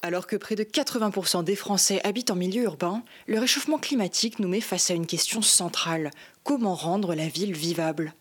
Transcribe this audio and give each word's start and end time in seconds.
Alors 0.00 0.28
que 0.28 0.36
près 0.36 0.54
de 0.54 0.62
80% 0.62 1.42
des 1.42 1.56
Français 1.56 2.00
habitent 2.04 2.30
en 2.30 2.36
milieu 2.36 2.62
urbain, 2.62 3.02
le 3.26 3.40
réchauffement 3.40 3.78
climatique 3.78 4.38
nous 4.38 4.46
met 4.46 4.60
face 4.60 4.92
à 4.92 4.94
une 4.94 5.06
question 5.06 5.42
centrale. 5.42 6.12
Comment 6.44 6.76
rendre 6.76 7.16
la 7.16 7.26
ville 7.26 7.52
vivable? 7.52 8.14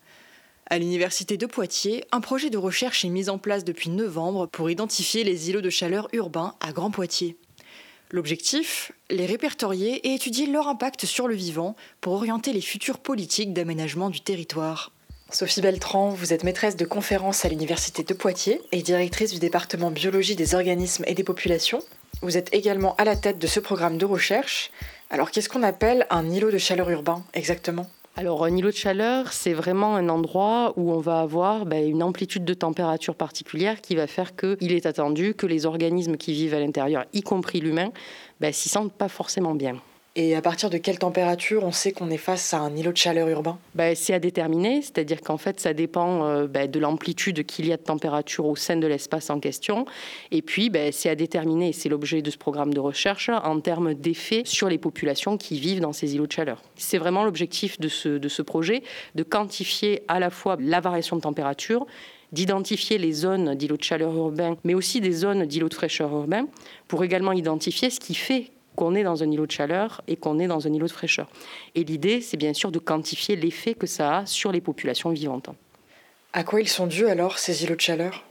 À 0.72 0.80
l'Université 0.80 1.38
de 1.38 1.46
Poitiers, 1.46 2.04
un 2.12 2.20
projet 2.20 2.50
de 2.50 2.58
recherche 2.58 3.06
est 3.06 3.10
mis 3.10 3.30
en 3.30 3.38
place 3.38 3.64
depuis 3.64 3.92
novembre 3.92 4.48
pour 4.48 4.72
identifier 4.72 5.24
les 5.24 5.52
îlots 5.52 5.62
de 5.62 5.70
chaleur 5.70 6.08
urbains 6.14 6.56
à 6.62 6.72
Grand 6.72 6.90
Poitiers. 6.90 7.38
L'objectif? 8.10 8.92
Les 9.12 9.28
répertorier 9.28 10.08
et 10.08 10.16
étudier 10.16 10.48
leur 10.48 10.68
impact 10.68 11.06
sur 11.06 11.28
le 11.28 11.36
vivant 11.36 11.76
pour 12.02 12.14
orienter 12.14 12.54
les 12.54 12.62
futures 12.62 13.00
politiques 13.00 13.54
d'aménagement 13.54 14.10
du 14.10 14.22
territoire. 14.22 14.94
Sophie 15.30 15.60
Beltran, 15.60 16.10
vous 16.10 16.32
êtes 16.32 16.46
maîtresse 16.46 16.78
de 16.78 16.86
conférences 16.86 17.44
à 17.44 17.50
l'Université 17.50 18.02
de 18.02 18.14
Poitiers 18.14 18.62
et 18.72 18.82
directrice 18.82 19.34
du 19.34 19.40
département 19.40 19.92
biologie 19.92 20.38
des 20.38 20.56
organismes 20.56 21.04
et 21.06 21.16
des 21.16 21.26
populations. 21.26 21.84
Vous 22.22 22.38
êtes 22.38 22.54
également 22.54 22.96
à 22.96 23.04
la 23.04 23.18
tête 23.18 23.38
de 23.38 23.46
ce 23.46 23.60
programme 23.60 23.98
de 23.98 24.06
recherche. 24.06 24.72
Alors 25.10 25.30
qu'est-ce 25.30 25.50
qu'on 25.50 25.64
appelle 25.64 26.08
un 26.10 26.30
îlot 26.30 26.50
de 26.50 26.58
chaleur 26.58 26.90
urbain 26.90 27.24
exactement? 27.34 27.88
Alors, 28.16 28.46
un 28.46 28.56
îlot 28.56 28.72
de 28.72 28.76
chaleur, 28.76 29.32
c'est 29.32 29.54
vraiment 29.54 29.96
un 29.96 30.10
endroit 30.10 30.74
où 30.76 30.92
on 30.92 31.00
va 31.00 31.20
avoir 31.20 31.66
ben, 31.66 31.88
une 31.88 32.02
amplitude 32.02 32.46
de 32.46 32.54
température 32.56 33.14
particulière 33.14 33.80
qui 33.82 33.96
va 33.96 34.08
faire 34.08 34.36
qu'il 34.36 34.72
est 34.72 34.88
attendu 34.88 35.36
que 35.36 35.46
les 35.46 35.68
organismes 35.68 36.18
qui 36.18 36.34
vivent 36.34 36.56
à 36.56 36.60
l'intérieur, 36.60 37.06
y 37.14 37.22
compris 37.22 37.60
l'humain, 37.60 37.92
ben, 38.40 38.52
s'y 38.52 38.70
sentent 38.70 38.94
pas 38.94 39.10
forcément 39.10 39.54
bien. 39.54 39.80
Et 40.20 40.36
à 40.36 40.42
partir 40.42 40.72
de 40.72 40.80
quelle 40.80 40.98
température 40.98 41.64
on 41.64 41.72
sait 41.72 41.92
qu'on 41.92 42.10
est 42.10 42.18
face 42.18 42.52
à 42.52 42.58
un 42.58 42.76
îlot 42.76 42.92
de 42.92 42.98
chaleur 42.98 43.28
urbain? 43.30 43.60
Ben, 43.76 43.96
C'est 43.96 44.16
à 44.16 44.20
déterminer, 44.20 44.82
c'est-à-dire 44.82 45.22
qu'en 45.22 45.38
fait 45.38 45.60
ça 45.60 45.76
dépend 45.76 46.26
euh, 46.26 46.48
ben, 46.48 46.70
de 46.70 46.80
l'amplitude 46.80 47.46
qu'il 47.46 47.68
y 47.68 47.72
a 47.72 47.78
de 47.78 47.84
température 47.84 48.48
au 48.48 48.56
sein 48.56 48.78
de 48.78 48.88
l'espace 48.88 49.30
en 49.30 49.40
question. 49.40 49.86
Et 50.32 50.42
puis 50.42 50.72
ben, 50.72 50.92
c'est 50.92 51.10
à 51.10 51.14
déterminer, 51.14 51.72
c'est 51.72 51.88
l'objet 51.88 52.24
de 52.24 52.32
ce 52.32 52.38
programme 52.40 52.74
de 52.74 52.80
recherche, 52.80 53.30
en 53.30 53.60
termes 53.60 53.94
d'effet 53.94 54.42
sur 54.44 54.70
les 54.70 54.80
populations 54.80 55.38
qui 55.38 55.60
vivent 55.60 55.82
dans 55.82 55.94
ces 55.94 56.16
îlots 56.16 56.26
de 56.26 56.32
chaleur. 56.32 56.64
C'est 56.78 56.98
vraiment 56.98 57.24
l'objectif 57.24 57.80
de 57.80 57.88
ce, 57.88 58.10
de 58.10 58.28
ce 58.28 58.42
projet, 58.42 58.82
de 59.14 59.22
quantifier 59.22 60.02
à 60.08 60.20
la 60.20 60.32
fois 60.32 60.58
la 60.60 60.80
variation 60.80 61.16
de 61.16 61.22
température, 61.22 61.86
d'identifier 62.32 62.98
les 62.98 63.12
zones 63.12 63.54
d'îlots 63.54 63.78
de 63.78 63.84
chaleur 63.84 64.16
urbain, 64.16 64.58
mais 64.64 64.74
aussi 64.74 65.00
des 65.00 65.12
zones 65.12 65.46
d'îlots 65.46 65.70
de 65.70 65.76
fraîcheur 65.76 66.12
urbain, 66.12 66.48
pour 66.88 67.04
également 67.04 67.34
identifier 67.34 67.92
ce 67.92 68.00
qui 68.00 68.16
fait 68.16 68.50
qu'on 68.78 68.96
est 68.96 69.04
dans 69.04 69.24
un 69.24 69.30
îlot 69.30 69.48
de 69.48 69.52
chaleur 69.52 70.02
et 70.08 70.16
qu'on 70.16 70.40
est 70.40 70.48
dans 70.48 70.68
un 70.68 70.72
îlot 70.72 70.86
de 70.86 70.92
fraîcheur. 70.92 71.28
Et 71.76 71.84
l'idée, 71.84 72.22
c'est 72.22 72.38
bien 72.38 72.54
sûr 72.54 72.72
de 72.72 72.80
quantifier 72.80 73.36
l'effet 73.36 73.74
que 73.74 73.88
ça 73.88 74.20
a 74.20 74.26
sur 74.26 74.54
les 74.54 74.62
populations 74.62 75.10
vivantes. 75.10 75.50
À 76.32 76.44
quoi 76.44 76.62
ils 76.62 76.70
sont 76.70 76.88
dus 76.88 77.08
alors, 77.08 77.40
ces 77.40 77.64
îlots 77.64 77.76
de 77.76 77.82
chaleur? 77.82 78.24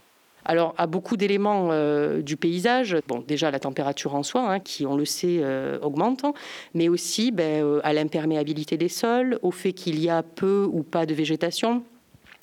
Alors, 0.45 0.75
à 0.79 0.87
beaucoup 0.87 1.17
d'éléments 1.17 1.71
euh, 1.73 2.23
du 2.23 2.37
paysage, 2.37 2.97
bon, 3.09 3.25
déjà 3.27 3.51
la 3.51 3.59
température 3.59 4.15
en 4.15 4.23
soi, 4.23 4.49
hein, 4.49 4.61
qui, 4.61 4.87
on 4.87 4.97
le 4.97 5.05
sait, 5.05 5.41
euh, 5.41 5.81
augmente, 5.83 6.25
mais 6.73 6.89
aussi 6.89 7.33
ben, 7.33 7.65
euh, 7.65 7.81
à 7.83 7.93
l'imperméabilité 7.93 8.77
des 8.77 8.89
sols, 8.89 9.41
au 9.43 9.51
fait 9.51 9.73
qu'il 9.73 9.99
y 9.99 10.09
a 10.09 10.23
peu 10.23 10.69
ou 10.71 10.85
pas 10.85 11.05
de 11.05 11.15
végétation, 11.15 11.83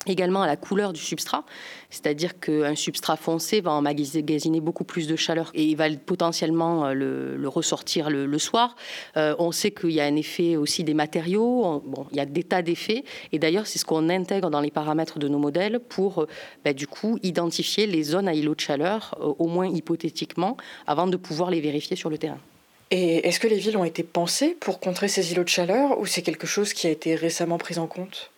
également 0.06 0.42
à 0.42 0.46
la 0.46 0.56
couleur 0.56 0.92
du 0.92 1.00
substrat, 1.00 1.44
c'est-à-dire 1.90 2.38
qu'un 2.38 2.74
substrat 2.74 3.16
foncé 3.16 3.60
va 3.60 3.72
emmagasiner 3.72 4.60
beaucoup 4.60 4.84
plus 4.84 5.06
de 5.06 5.16
chaleur 5.16 5.50
et 5.54 5.74
va 5.74 5.88
potentiellement 5.90 6.86
euh, 6.86 6.92
le, 7.36 7.48
ressortir 7.48 8.10
le, 8.10 8.38
soir. 8.38 8.76
Euh, 9.16 9.34
on 9.38 9.52
sait 9.52 9.70
qu'il 9.70 9.92
y 9.92 10.00
a 10.00 10.04
un 10.04 10.16
effet 10.16 10.56
aussi 10.56 10.84
des 10.84 10.94
matériaux, 10.94 11.82
bon, 11.86 12.06
il 12.10 12.16
y 12.16 12.20
a 12.20 12.26
des 12.26 12.42
tas 12.42 12.62
d'effets 12.62 13.04
et 13.32 13.38
d'ailleurs 13.38 13.66
c'est 13.66 13.78
ce 13.78 13.84
qu'on 13.84 14.08
intègre 14.08 14.50
dans 14.50 14.60
les 14.60 14.70
paramètres 14.70 15.18
de 15.18 15.28
nos 15.28 15.38
modèles 15.38 15.80
pour 15.80 16.22
euh, 16.22 16.28
bah, 16.64 16.72
du 16.72 16.86
coup 16.86 17.18
identifier 17.22 17.86
les 17.86 18.02
zones 18.02 18.28
à 18.28 18.34
îlot 18.34 18.54
de 18.54 18.60
chaleur, 18.60 19.16
au 19.38 19.46
moins 19.46 19.66
hypothétiquement, 19.66 20.56
avant 20.86 21.06
de 21.06 21.16
pouvoir 21.16 21.50
les 21.50 21.60
vérifier 21.60 21.96
sur 21.96 22.10
le 22.10 22.18
terrain. 22.18 22.38
Et 22.90 23.26
est-ce 23.26 23.40
que 23.40 23.48
les 23.48 23.56
villes 23.56 23.76
ont 23.76 23.84
été 23.84 24.02
pensées 24.02 24.56
pour 24.60 24.78
contrer 24.78 25.08
ces 25.08 25.32
îlots 25.32 25.44
de 25.44 25.48
chaleur 25.48 25.98
ou 25.98 26.06
c'est 26.06 26.22
quelque 26.22 26.46
chose 26.46 26.72
qui 26.72 26.86
a 26.86 26.90
été 26.90 27.14
récemment 27.14 27.58
pris 27.58 27.78
en 27.78 27.86
compte? 27.86 28.30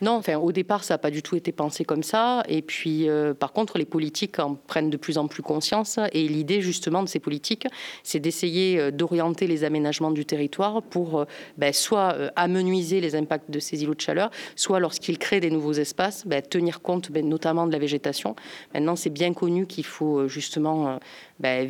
Non, 0.00 0.12
enfin, 0.12 0.36
au 0.36 0.50
départ, 0.50 0.82
ça 0.82 0.94
n'a 0.94 0.98
pas 0.98 1.10
du 1.10 1.22
tout 1.22 1.36
été 1.36 1.52
pensé 1.52 1.84
comme 1.84 2.02
ça. 2.02 2.42
Et 2.48 2.62
puis, 2.62 3.08
euh, 3.08 3.34
par 3.34 3.52
contre, 3.52 3.76
les 3.76 3.84
politiques 3.84 4.38
en 4.38 4.54
prennent 4.54 4.88
de 4.88 4.96
plus 4.96 5.18
en 5.18 5.28
plus 5.28 5.42
conscience. 5.42 5.98
Et 6.12 6.26
l'idée, 6.26 6.62
justement, 6.62 7.02
de 7.02 7.08
ces 7.08 7.18
politiques, 7.18 7.66
c'est 8.02 8.18
d'essayer 8.18 8.80
euh, 8.80 8.90
d'orienter 8.90 9.46
les 9.46 9.62
aménagements 9.64 10.10
du 10.10 10.24
territoire 10.24 10.82
pour 10.82 11.20
euh, 11.20 11.24
ben, 11.58 11.72
soit 11.72 12.16
amenuiser 12.36 13.00
les 13.00 13.14
impacts 13.14 13.50
de 13.50 13.58
ces 13.58 13.82
îlots 13.82 13.94
de 13.94 14.00
chaleur, 14.00 14.30
soit 14.56 14.80
lorsqu'ils 14.80 15.18
créent 15.18 15.40
des 15.40 15.50
nouveaux 15.50 15.74
espaces, 15.74 16.26
ben, 16.26 16.40
tenir 16.40 16.80
compte 16.80 17.10
ben, 17.10 17.28
notamment 17.28 17.66
de 17.66 17.72
la 17.72 17.78
végétation. 17.78 18.34
Maintenant, 18.72 18.96
c'est 18.96 19.10
bien 19.10 19.34
connu 19.34 19.66
qu'il 19.66 19.84
faut 19.84 20.28
justement 20.28 20.98
ben, 21.40 21.68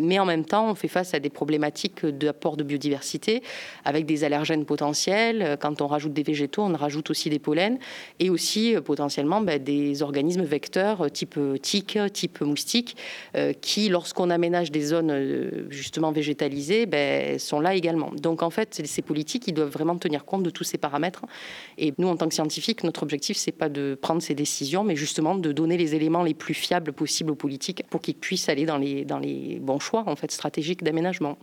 mais 0.00 0.18
en 0.18 0.24
même 0.24 0.44
temps, 0.44 0.70
on 0.70 0.74
fait 0.74 0.88
face 0.88 1.14
à 1.14 1.18
des 1.18 1.30
problématiques 1.30 2.04
d'apport 2.04 2.56
de 2.56 2.64
biodiversité 2.64 3.42
avec 3.84 4.06
des 4.06 4.24
allergènes 4.24 4.64
potentiels. 4.64 5.56
Quand 5.60 5.80
on 5.80 5.86
rajoute 5.86 6.12
des 6.12 6.22
végétaux, 6.22 6.62
on 6.62 6.74
rajoute 6.74 7.10
aussi 7.10 7.30
des 7.30 7.38
pollens 7.38 7.78
et 8.20 8.30
aussi 8.30 8.74
euh, 8.74 8.80
potentiellement 8.80 9.40
ben, 9.40 9.62
des 9.62 10.02
organismes 10.02 10.44
vecteurs 10.44 11.02
euh, 11.02 11.08
type 11.08 11.36
euh, 11.38 11.56
tique, 11.56 11.98
type 12.12 12.40
moustique, 12.40 12.96
qui, 13.60 13.88
lorsqu'on 13.88 14.30
aménage 14.30 14.70
des 14.70 14.82
zones 14.82 15.66
justement 15.70 16.12
végétalisées, 16.12 16.86
ben, 16.86 17.38
sont 17.38 17.60
là 17.60 17.74
également. 17.74 18.10
Donc 18.14 18.42
en 18.42 18.50
fait, 18.50 18.82
ces 18.84 19.02
politiques, 19.02 19.44
ils 19.46 19.52
doivent 19.52 19.70
vraiment 19.70 19.96
tenir 19.96 20.24
compte 20.24 20.42
de 20.42 20.50
tous 20.50 20.64
ces 20.64 20.78
paramètres. 20.78 21.22
Et 21.78 21.94
nous, 21.98 22.08
en 22.08 22.16
tant 22.16 22.28
que 22.28 22.34
scientifiques, 22.34 22.84
notre 22.84 23.02
objectif, 23.02 23.36
c'est 23.36 23.52
pas 23.52 23.68
de 23.68 23.98
prendre 24.00 24.22
ces 24.22 24.34
décisions, 24.34 24.84
mais 24.84 24.96
justement 24.96 25.34
de 25.34 25.52
donner 25.52 25.76
les 25.76 25.94
éléments 25.94 26.22
les 26.22 26.34
plus 26.34 26.54
fiables 26.54 26.92
possibles 26.92 27.30
aux 27.30 27.36
politiques 27.36 27.82
pour 27.90 28.00
qu'ils 28.00 28.16
puissent 28.16 28.48
aller 28.48 28.65
dans 28.66 28.76
les, 28.78 29.58
bons 29.60 29.78
choix 29.78 30.04
en 30.06 30.16
stratégiques 30.32 30.82
d'aménagement. 30.82 31.38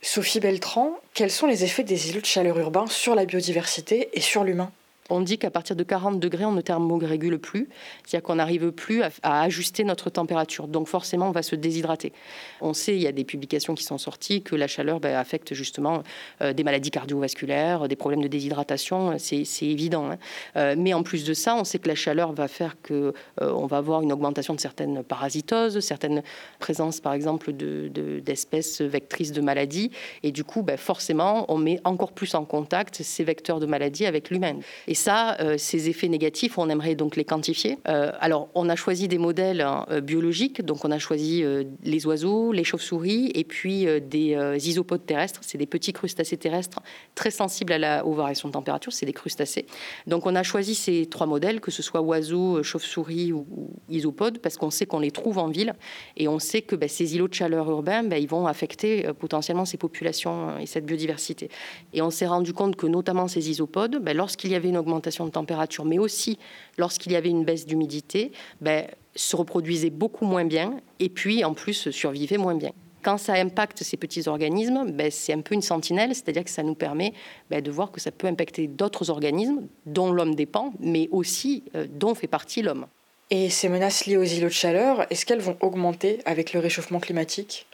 Sophie 0.00 0.40
Beltran, 0.40 0.98
quels 1.14 1.30
sont 1.30 1.46
les 1.46 1.64
effets 1.64 1.84
des 1.84 2.10
îlots 2.10 2.20
de 2.20 2.26
chaleur 2.26 2.58
urbains 2.58 2.86
sur 2.86 3.14
la 3.14 3.24
biodiversité 3.24 4.10
et 4.12 4.20
sur 4.20 4.44
l'humain? 4.44 4.72
On 5.10 5.20
dit 5.20 5.38
qu'à 5.38 5.50
partir 5.50 5.76
de 5.76 5.82
40 5.82 6.20
degrés, 6.20 6.44
on 6.44 6.52
ne 6.52 6.60
thermorégule 6.60 7.38
plus, 7.38 7.68
c'est-à-dire 8.04 8.24
qu'on 8.24 8.36
n'arrive 8.36 8.70
plus 8.72 9.02
à, 9.02 9.42
ajuster 9.42 9.84
notre 9.84 10.10
température. 10.10 10.68
Donc 10.68 10.88
forcément, 10.88 11.28
on 11.28 11.32
va 11.32 11.42
se 11.42 11.56
déshydrater. 11.56 12.12
On 12.60 12.72
sait, 12.72 12.94
il 12.94 13.02
y 13.02 13.06
a 13.06 13.12
des 13.12 13.24
publications 13.24 13.74
qui 13.74 13.84
sont 13.84 13.98
sorties, 13.98 14.42
que 14.42 14.54
la 14.54 14.66
chaleur 14.66 15.00
ben, 15.00 15.16
affecte 15.16 15.54
justement 15.54 16.02
euh, 16.40 16.52
des 16.52 16.64
maladies 16.64 16.90
cardiovasculaires, 16.90 17.88
des 17.88 17.96
problèmes 17.96 18.22
de 18.22 18.28
déshydratation, 18.28 19.16
c'est 19.18 19.44
évident. 19.62 20.10
Hein. 20.10 20.18
Euh, 20.56 20.74
mais 20.78 20.94
en 20.94 21.02
plus 21.02 21.24
de 21.24 21.34
ça, 21.34 21.56
on 21.56 21.64
sait 21.64 21.78
que 21.78 21.88
la 21.88 21.94
chaleur 21.94 22.32
va 22.32 22.48
faire 22.48 22.76
que 22.82 23.12
euh, 23.40 23.52
on 23.52 23.66
va 23.66 23.78
avoir 23.78 24.02
une 24.02 24.12
augmentation 24.12 24.54
de 24.54 24.60
certaines 24.60 25.02
parasitoses, 25.02 25.80
certaines 25.80 26.22
présences, 26.58 27.00
par 27.00 27.12
exemple, 27.12 27.52
d'espèces 27.52 28.80
de, 28.80 28.86
vectrices 28.86 29.32
de 29.32 29.40
maladies. 29.40 29.90
Et 30.22 30.32
du 30.32 30.44
coup, 30.44 30.62
ben, 30.62 30.76
forcément, 30.76 31.44
on 31.52 31.58
met 31.58 31.80
encore 31.84 32.12
plus 32.12 32.34
en 32.34 32.44
contact 32.44 33.02
ces 33.02 33.24
vecteurs 33.24 33.60
de 33.60 33.66
maladies 33.66 34.06
avec 34.06 34.30
l'humain. 34.30 34.58
Et 34.92 34.94
ça, 34.94 35.38
euh, 35.40 35.54
ces 35.56 35.88
effets 35.88 36.08
négatifs, 36.08 36.58
on 36.58 36.68
aimerait 36.68 36.96
donc 36.96 37.16
les 37.16 37.24
quantifier. 37.24 37.78
Euh, 37.88 38.12
alors, 38.20 38.50
on 38.54 38.68
a 38.68 38.76
choisi 38.76 39.08
des 39.08 39.16
modèles 39.16 39.62
hein, 39.62 39.86
euh, 39.90 40.02
biologiques, 40.02 40.62
donc 40.62 40.84
on 40.84 40.90
a 40.90 40.98
choisi 40.98 41.42
les 41.82 42.06
oiseaux, 42.06 42.52
les 42.52 42.62
chauves-souris, 42.62 43.32
et 43.34 43.44
puis 43.44 43.86
des 44.02 44.36
isopodes 44.68 45.06
terrestres, 45.06 45.40
c'est 45.42 45.56
des 45.56 45.64
petits 45.64 45.94
crustacés 45.94 46.36
terrestres 46.36 46.80
très 47.14 47.30
sensibles 47.30 47.72
à 47.72 47.78
la, 47.78 48.04
aux 48.04 48.12
variations 48.12 48.48
de 48.48 48.52
température, 48.52 48.92
c'est 48.92 49.06
des 49.06 49.14
crustacés. 49.14 49.64
Donc, 50.06 50.26
on 50.26 50.34
a 50.34 50.42
choisi 50.42 50.74
ces 50.74 51.06
trois 51.06 51.26
modèles, 51.26 51.62
que 51.62 51.70
ce 51.70 51.82
soit 51.82 52.02
oiseaux, 52.02 52.62
chauves-souris 52.62 53.32
ou, 53.32 53.46
isopodes, 53.88 54.40
parce 54.40 54.58
qu'on 54.58 54.70
sait 54.70 54.84
qu'on 54.84 55.00
les 55.00 55.10
trouve 55.10 55.38
en 55.38 55.48
ville, 55.48 55.72
et 56.18 56.28
on 56.28 56.38
sait 56.38 56.60
que 56.60 56.76
bah, 56.76 56.88
ces 56.88 57.14
îlots 57.14 57.28
de 57.28 57.34
chaleur 57.34 57.70
urbains, 57.70 58.02
bah, 58.02 58.18
ils 58.18 58.28
vont 58.28 58.46
affecter 58.46 59.08
potentiellement 59.18 59.64
ces 59.64 59.78
populations 59.78 60.58
et 60.58 60.66
cette 60.66 60.84
biodiversité. 60.84 61.48
Et 61.94 62.02
on 62.02 62.10
s'est 62.10 62.26
rendu 62.26 62.52
compte 62.52 62.76
que 62.76 62.86
notamment 62.86 63.26
ces 63.26 63.48
isopodes, 63.48 64.02
bah, 64.02 64.12
lorsqu'il 64.12 64.50
y 64.50 64.54
avait 64.54 64.68
une 64.68 64.81
augmentation 64.82 65.24
de 65.24 65.30
température, 65.30 65.84
mais 65.84 65.98
aussi 65.98 66.38
lorsqu'il 66.76 67.12
y 67.12 67.16
avait 67.16 67.30
une 67.30 67.44
baisse 67.44 67.66
d'humidité, 67.66 68.32
ben, 68.60 68.86
se 69.16 69.36
reproduisaient 69.36 69.90
beaucoup 69.90 70.26
moins 70.26 70.44
bien 70.44 70.80
et 71.00 71.08
puis 71.08 71.44
en 71.44 71.54
plus 71.54 71.90
survivaient 71.90 72.38
moins 72.38 72.54
bien. 72.54 72.72
Quand 73.02 73.18
ça 73.18 73.32
impacte 73.32 73.82
ces 73.82 73.96
petits 73.96 74.28
organismes, 74.28 74.92
ben, 74.92 75.10
c'est 75.10 75.32
un 75.32 75.40
peu 75.40 75.54
une 75.54 75.62
sentinelle, 75.62 76.14
c'est-à-dire 76.14 76.44
que 76.44 76.50
ça 76.50 76.62
nous 76.62 76.74
permet 76.74 77.12
ben, 77.50 77.60
de 77.60 77.70
voir 77.70 77.90
que 77.90 78.00
ça 78.00 78.12
peut 78.12 78.28
impacter 78.28 78.68
d'autres 78.68 79.10
organismes 79.10 79.66
dont 79.86 80.12
l'homme 80.12 80.34
dépend, 80.34 80.72
mais 80.78 81.08
aussi 81.10 81.64
euh, 81.74 81.86
dont 81.90 82.14
fait 82.14 82.28
partie 82.28 82.62
l'homme. 82.62 82.86
Et 83.30 83.50
ces 83.50 83.68
menaces 83.68 84.06
liées 84.06 84.18
aux 84.18 84.24
îlots 84.24 84.48
de 84.48 84.52
chaleur, 84.52 85.06
est-ce 85.10 85.26
qu'elles 85.26 85.40
vont 85.40 85.56
augmenter 85.60 86.20
avec 86.26 86.52
le 86.52 86.60
réchauffement 86.60 87.00
climatique? 87.00 87.66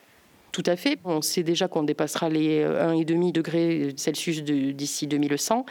Tout 0.53 0.63
à 0.67 0.77
fait. 0.77 0.99
On 1.05 1.23
sait 1.23 1.43
déjà 1.43 1.69
qu'on 1.69 1.83
dépassera 1.83 2.29
les 2.29 2.65
1,5 2.65 3.33
degrés 3.33 3.95
Celsius 3.97 4.43
d'ici 4.43 5.07
2100. 5.07 5.67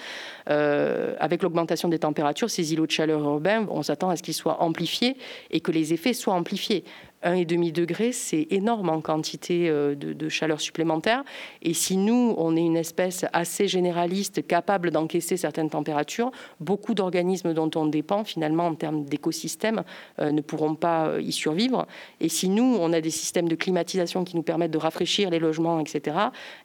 Euh, 0.49 1.15
avec 1.19 1.43
l'augmentation 1.43 1.89
des 1.89 1.99
températures, 1.99 2.49
ces 2.49 2.73
îlots 2.73 2.85
de 2.85 2.91
chaleur 2.91 3.21
urbains, 3.21 3.65
on 3.69 3.83
s'attend 3.83 4.09
à 4.09 4.15
ce 4.15 4.23
qu'ils 4.23 4.33
soient 4.33 4.61
amplifiés 4.61 5.17
et 5.51 5.59
que 5.59 5.71
les 5.71 5.93
effets 5.93 6.13
soient 6.13 6.35
amplifiés. 6.35 6.83
1,5 7.23 7.71
degré, 7.71 8.11
c'est 8.11 8.47
énorme 8.51 8.89
en 8.89 9.01
quantité 9.01 9.69
euh, 9.69 9.95
de, 9.95 10.29
chaleur 10.29 10.61
supplémentaire. 10.61 11.23
Et 11.61 11.73
si 11.73 11.97
nous, 11.97 12.35
on 12.37 12.55
est 12.55 12.61
une 12.61 12.77
espèce 12.77 13.25
assez 13.33 13.67
généraliste, 13.67 14.45
capable 14.45 14.91
d'encaisser 14.91 15.37
certaines 15.37 15.69
températures, 15.69 16.31
beaucoup 16.59 16.93
d'organismes 16.93 17.53
dont 17.53 17.69
on 17.75 17.85
dépend, 17.85 18.23
finalement, 18.23 18.67
en 18.67 18.75
termes 18.75 19.05
d'écosystèmes, 19.05 19.83
euh, 20.19 20.31
ne 20.31 20.41
pourront 20.41 20.75
pas 20.75 21.07
euh, 21.07 21.21
y 21.21 21.31
survivre. 21.31 21.87
Et 22.19 22.29
si 22.29 22.49
nous, 22.49 22.77
on 22.79 22.93
a 22.93 23.01
des 23.01 23.11
systèmes 23.11 23.47
de 23.47 23.55
climatisation 23.55 24.23
qui 24.23 24.35
nous 24.35 24.43
permettent 24.43 24.71
de 24.71 24.77
rafraîchir 24.77 25.29
les 25.29 25.39
logements, 25.39 25.79
etc., 25.79 26.17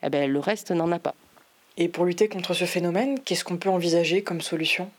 eh 0.02 0.10
ben, 0.10 0.30
le 0.30 0.38
reste 0.38 0.70
n'en 0.70 0.90
a 0.92 0.98
pas. 0.98 1.14
Et 1.78 1.88
pour 1.88 2.04
lutter 2.04 2.28
contre 2.28 2.52
ce 2.52 2.66
phénomène, 2.66 3.18
qu'est-ce 3.20 3.44
qu'on 3.44 3.56
peut 3.56 3.70
envisager 3.70 4.22
comme 4.22 4.42
solution? 4.42 4.90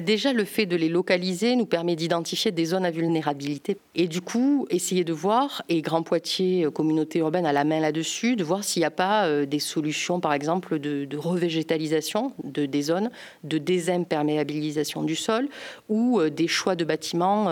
Déjà, 0.00 0.32
le 0.32 0.44
fait 0.44 0.66
de 0.66 0.76
les 0.76 0.88
localiser 0.88 1.56
nous 1.56 1.66
permet 1.66 1.96
d'identifier 1.96 2.50
des 2.50 2.66
zones 2.66 2.84
à 2.84 2.90
vulnérabilité. 2.90 3.78
Et 3.94 4.06
du 4.08 4.20
coup, 4.20 4.66
essayer 4.70 5.04
de 5.04 5.12
voir, 5.12 5.62
et 5.68 5.82
Grand 5.82 6.02
Poitiers, 6.02 6.64
euh, 6.64 6.70
communauté 6.70 7.20
urbaine, 7.20 7.46
a 7.46 7.52
la 7.52 7.64
main 7.64 7.80
là-dessus, 7.80 8.36
de 8.36 8.44
voir 8.44 8.64
s'il 8.64 8.80
n'y 8.80 8.86
a 8.86 8.90
pas 8.90 9.26
euh, 9.26 9.46
des 9.46 9.58
solutions, 9.58 10.20
par 10.20 10.32
exemple, 10.32 10.78
de, 10.78 11.16
revégétalisation 11.16 12.32
de, 12.44 12.66
des 12.66 12.82
zones, 12.82 13.10
de 13.44 13.58
désimperméabilisation 13.58 15.02
du 15.02 15.16
sol, 15.16 15.48
ou 15.88 16.20
euh, 16.20 16.30
des 16.30 16.48
choix 16.48 16.76
de 16.76 16.84
bâtiments 16.84 17.48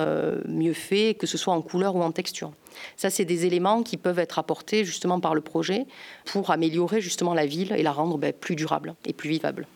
mieux 0.49 0.73
faits, 0.73 1.19
que 1.19 1.27
ce 1.27 1.39
soit 1.39 1.55
en 1.55 1.63
couleur 1.63 1.97
ou 1.97 2.03
en 2.03 2.13
texture. 2.13 2.53
Ça, 2.97 3.11
c'est 3.11 3.25
des 3.25 3.47
éléments 3.47 3.83
qui 3.83 3.97
peuvent 3.97 4.19
être 4.19 4.39
apportés 4.39 4.85
justement 4.85 5.21
par 5.21 5.35
le 5.35 5.41
projet 5.41 5.87
pour 6.27 6.51
améliorer 6.51 7.01
justement 7.01 7.35
la 7.35 7.47
ville 7.47 7.73
et 7.73 7.83
la 7.83 7.93
rendre 7.93 8.19
ben, 8.19 8.33
plus 8.33 8.57
durable 8.57 8.95
et 9.07 9.13
plus 9.13 9.31
vivable. 9.31 9.67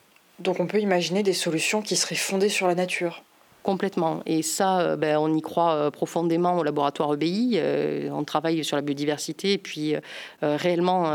Donc 0.40 0.60
on 0.60 0.66
peut 0.66 0.80
imaginer 0.80 1.22
des 1.22 1.32
solutions 1.32 1.82
qui 1.82 1.96
seraient 1.96 2.14
fondées 2.14 2.48
sur 2.48 2.66
la 2.66 2.74
nature. 2.74 3.22
Complètement. 3.62 4.22
Et 4.24 4.40
ça, 4.40 4.80
euh, 4.80 4.96
ben, 4.96 5.18
on 5.18 5.34
y 5.34 5.42
croit 5.42 5.74
euh, 5.74 5.90
profondément 5.90 6.56
au 6.56 6.62
laboratoire 6.62 7.12
EBI. 7.12 7.52
Euh, 7.56 8.08
on 8.10 8.24
travaille 8.24 8.64
sur 8.64 8.76
la 8.76 8.80
biodiversité. 8.80 9.52
Et 9.52 9.58
puis, 9.58 9.94
réellement, 10.40 11.10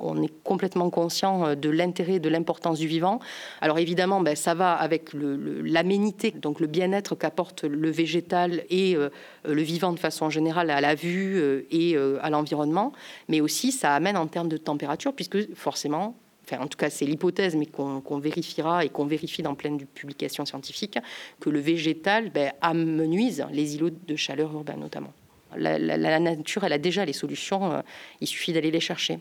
on 0.00 0.22
est 0.22 0.32
complètement 0.44 0.90
conscient 0.90 1.54
de 1.54 1.70
l'intérêt 1.70 2.18
de 2.18 2.28
l'importance 2.28 2.78
du 2.78 2.86
vivant. 2.86 3.20
Alors, 3.60 3.78
évidemment, 3.78 4.20
ben, 4.20 4.36
ça 4.36 4.54
va 4.54 4.74
avec 4.74 5.10
l'aménité, 5.14 6.30
donc 6.32 6.60
le 6.60 6.66
bien-être 6.66 7.14
qu'apporte 7.14 7.64
le 7.64 7.90
végétal 7.90 8.62
et 8.70 8.96
le 9.44 9.62
vivant 9.62 9.92
de 9.92 9.98
façon 9.98 10.30
générale 10.30 10.70
à 10.70 10.80
la 10.80 10.94
vue 10.94 11.66
et 11.70 11.96
à 11.96 12.30
l'environnement. 12.30 12.92
Mais 13.28 13.40
aussi, 13.40 13.72
ça 13.72 13.94
amène 13.94 14.16
en 14.16 14.26
termes 14.26 14.48
de 14.48 14.56
température, 14.56 15.12
puisque 15.14 15.54
forcément, 15.54 16.14
en 16.56 16.66
tout 16.66 16.78
cas 16.78 16.90
c'est 16.90 17.04
l'hypothèse, 17.04 17.56
mais 17.56 17.66
qu'on 17.66 18.18
vérifiera 18.18 18.84
et 18.84 18.88
qu'on 18.88 19.06
vérifie 19.06 19.42
dans 19.42 19.54
plein 19.54 19.72
de 19.72 19.84
publications 19.84 20.44
scientifiques, 20.44 20.98
que 21.40 21.50
le 21.50 21.60
végétal 21.60 22.30
ben, 22.30 22.52
amenuise 22.60 23.46
les 23.52 23.76
îlots 23.76 23.90
de 23.90 24.16
chaleur 24.16 24.52
urbains 24.52 24.76
notamment. 24.76 25.12
La, 25.56 25.78
la, 25.78 26.20
nature, 26.20 26.64
elle 26.64 26.74
a 26.74 26.78
déjà 26.78 27.06
les 27.06 27.14
solutions, 27.14 27.72
euh, 27.72 27.80
il 28.20 28.26
suffit 28.26 28.52
d'aller 28.52 28.70
les 28.70 28.80
chercher. 28.80 29.18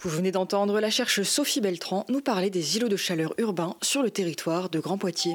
Vous 0.00 0.10
venez 0.10 0.30
d'entendre 0.30 0.78
la 0.78 0.90
chercheuse 0.90 1.26
Sophie 1.26 1.60
Beltran 1.60 2.04
nous 2.08 2.20
parler 2.20 2.48
des 2.48 2.76
îlots 2.76 2.88
de 2.88 2.96
chaleur 2.96 3.34
urbains 3.38 3.74
sur 3.82 4.02
le 4.02 4.10
territoire 4.10 4.70
de 4.70 4.78
Grand 4.78 4.98
Poitiers. 4.98 5.34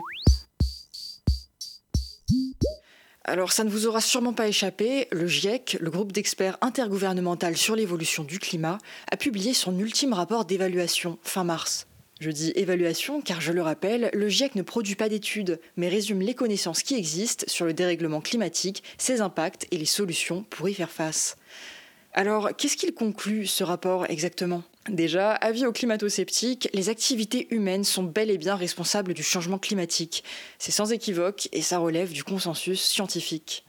Alors 3.23 3.51
ça 3.51 3.63
ne 3.63 3.69
vous 3.69 3.85
aura 3.85 4.01
sûrement 4.01 4.33
pas 4.33 4.47
échappé, 4.47 5.07
le 5.11 5.27
GIEC, 5.27 5.77
le 5.79 5.91
groupe 5.91 6.11
d'experts 6.11 6.57
intergouvernemental 6.61 7.55
sur 7.55 7.75
l'évolution 7.75 8.23
du 8.23 8.39
climat, 8.39 8.79
a 9.11 9.17
publié 9.17 9.53
son 9.53 9.77
ultime 9.77 10.13
rapport 10.13 10.45
d'évaluation 10.45 11.19
fin 11.21 11.43
mars. 11.43 11.85
Je 12.19 12.31
dis 12.31 12.51
évaluation 12.55 13.21
car 13.21 13.39
je 13.39 13.51
le 13.51 13.61
rappelle, 13.61 14.09
le 14.13 14.27
GIEC 14.27 14.55
ne 14.55 14.63
produit 14.63 14.95
pas 14.95 15.09
d'études, 15.09 15.59
mais 15.77 15.87
résume 15.87 16.21
les 16.21 16.33
connaissances 16.33 16.81
qui 16.81 16.95
existent 16.95 17.45
sur 17.47 17.65
le 17.65 17.73
dérèglement 17.73 18.21
climatique, 18.21 18.83
ses 18.97 19.21
impacts 19.21 19.67
et 19.71 19.77
les 19.77 19.85
solutions 19.85 20.43
pour 20.49 20.67
y 20.67 20.73
faire 20.73 20.91
face. 20.91 21.35
Alors, 22.13 22.49
qu'est-ce 22.57 22.77
qu'il 22.77 22.93
conclut 22.93 23.45
ce 23.45 23.63
rapport 23.63 24.05
exactement? 24.09 24.63
Déjà, 24.89 25.33
avis 25.33 25.67
aux 25.67 25.71
climato-sceptiques, 25.71 26.67
les 26.73 26.89
activités 26.89 27.47
humaines 27.53 27.83
sont 27.83 28.01
bel 28.01 28.31
et 28.31 28.39
bien 28.39 28.55
responsables 28.55 29.13
du 29.13 29.21
changement 29.21 29.59
climatique. 29.59 30.23
C'est 30.57 30.71
sans 30.71 30.91
équivoque 30.91 31.49
et 31.51 31.61
ça 31.61 31.77
relève 31.77 32.11
du 32.11 32.23
consensus 32.23 32.81
scientifique. 32.81 33.63